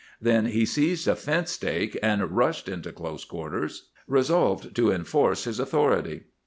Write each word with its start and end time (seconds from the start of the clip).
Then 0.19 0.47
he 0.47 0.65
seized 0.65 1.07
a 1.07 1.15
fence 1.15 1.51
stake 1.51 1.95
and 2.01 2.31
rushed 2.35 2.67
into 2.67 2.91
close 2.91 3.23
quarters, 3.23 3.89
resolved 4.07 4.75
to 4.77 4.89
enforce 4.91 5.43
his 5.43 5.59
authority. 5.59 6.21